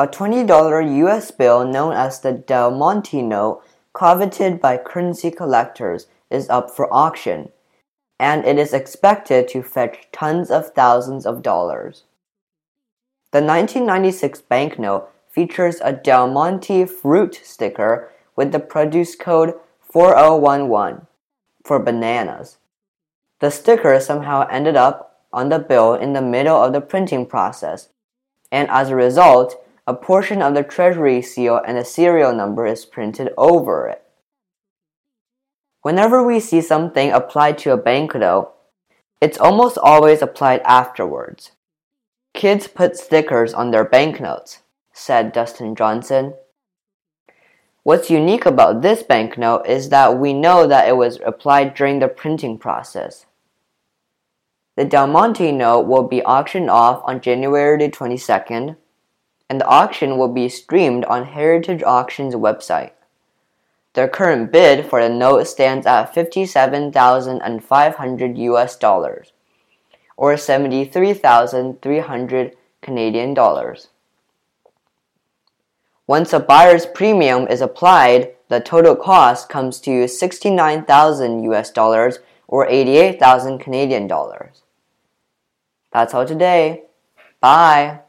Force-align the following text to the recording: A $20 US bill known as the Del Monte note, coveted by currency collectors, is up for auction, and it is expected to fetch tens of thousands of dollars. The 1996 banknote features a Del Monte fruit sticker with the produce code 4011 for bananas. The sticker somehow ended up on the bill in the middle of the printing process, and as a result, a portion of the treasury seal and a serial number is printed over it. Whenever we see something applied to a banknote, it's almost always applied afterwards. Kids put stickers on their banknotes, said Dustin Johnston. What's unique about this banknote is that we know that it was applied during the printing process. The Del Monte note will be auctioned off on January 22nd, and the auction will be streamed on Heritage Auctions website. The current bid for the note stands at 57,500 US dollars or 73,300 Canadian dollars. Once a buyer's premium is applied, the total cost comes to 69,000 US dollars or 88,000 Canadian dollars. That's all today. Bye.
A 0.00 0.08
$20 0.08 0.96
US 1.04 1.30
bill 1.30 1.62
known 1.62 1.92
as 1.92 2.20
the 2.20 2.32
Del 2.32 2.70
Monte 2.70 3.20
note, 3.20 3.62
coveted 3.92 4.58
by 4.58 4.78
currency 4.78 5.30
collectors, 5.30 6.06
is 6.30 6.48
up 6.48 6.70
for 6.70 6.88
auction, 6.90 7.50
and 8.18 8.46
it 8.46 8.58
is 8.58 8.72
expected 8.72 9.46
to 9.48 9.62
fetch 9.62 10.08
tens 10.10 10.50
of 10.50 10.70
thousands 10.70 11.26
of 11.26 11.42
dollars. 11.42 12.04
The 13.32 13.42
1996 13.42 14.40
banknote 14.40 15.10
features 15.28 15.82
a 15.84 15.92
Del 15.92 16.28
Monte 16.28 16.86
fruit 16.86 17.38
sticker 17.44 18.10
with 18.34 18.52
the 18.52 18.58
produce 18.58 19.14
code 19.14 19.52
4011 19.82 21.08
for 21.62 21.78
bananas. 21.78 22.56
The 23.40 23.50
sticker 23.50 24.00
somehow 24.00 24.48
ended 24.50 24.76
up 24.76 25.26
on 25.30 25.50
the 25.50 25.58
bill 25.58 25.92
in 25.92 26.14
the 26.14 26.22
middle 26.22 26.56
of 26.56 26.72
the 26.72 26.80
printing 26.80 27.26
process, 27.26 27.90
and 28.50 28.66
as 28.70 28.88
a 28.88 28.96
result, 28.96 29.62
a 29.90 29.94
portion 29.94 30.40
of 30.40 30.54
the 30.54 30.62
treasury 30.62 31.20
seal 31.20 31.60
and 31.66 31.76
a 31.76 31.84
serial 31.84 32.32
number 32.32 32.64
is 32.64 32.86
printed 32.86 33.28
over 33.36 33.88
it. 33.88 34.00
Whenever 35.82 36.22
we 36.22 36.38
see 36.38 36.60
something 36.60 37.10
applied 37.10 37.58
to 37.58 37.72
a 37.72 37.76
banknote, 37.76 38.54
it's 39.20 39.36
almost 39.36 39.76
always 39.78 40.22
applied 40.22 40.60
afterwards. 40.60 41.50
Kids 42.34 42.68
put 42.68 42.96
stickers 42.96 43.52
on 43.52 43.72
their 43.72 43.84
banknotes, 43.84 44.60
said 44.92 45.32
Dustin 45.32 45.74
Johnston. 45.74 46.34
What's 47.82 48.10
unique 48.10 48.46
about 48.46 48.82
this 48.82 49.02
banknote 49.02 49.66
is 49.66 49.88
that 49.88 50.20
we 50.20 50.32
know 50.32 50.68
that 50.68 50.86
it 50.86 50.96
was 50.96 51.18
applied 51.26 51.74
during 51.74 51.98
the 51.98 52.06
printing 52.06 52.58
process. 52.58 53.26
The 54.76 54.84
Del 54.84 55.08
Monte 55.08 55.50
note 55.50 55.88
will 55.88 56.06
be 56.06 56.22
auctioned 56.22 56.70
off 56.70 57.02
on 57.04 57.20
January 57.20 57.88
22nd, 57.88 58.76
and 59.50 59.60
the 59.60 59.66
auction 59.66 60.16
will 60.16 60.28
be 60.28 60.48
streamed 60.48 61.04
on 61.06 61.26
Heritage 61.26 61.82
Auctions 61.82 62.36
website. 62.36 62.92
The 63.94 64.06
current 64.06 64.52
bid 64.52 64.86
for 64.86 65.02
the 65.02 65.08
note 65.08 65.48
stands 65.48 65.86
at 65.86 66.14
57,500 66.14 68.38
US 68.38 68.76
dollars 68.76 69.32
or 70.16 70.36
73,300 70.36 72.56
Canadian 72.80 73.34
dollars. 73.34 73.88
Once 76.06 76.32
a 76.32 76.38
buyer's 76.38 76.86
premium 76.86 77.48
is 77.48 77.60
applied, 77.60 78.32
the 78.48 78.60
total 78.60 78.94
cost 78.94 79.48
comes 79.48 79.80
to 79.80 80.06
69,000 80.06 81.42
US 81.52 81.72
dollars 81.72 82.20
or 82.46 82.68
88,000 82.68 83.58
Canadian 83.58 84.06
dollars. 84.06 84.62
That's 85.92 86.14
all 86.14 86.24
today. 86.24 86.84
Bye. 87.40 88.02